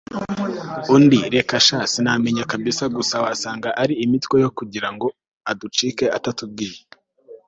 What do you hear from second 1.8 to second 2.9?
sinamenya kabsa,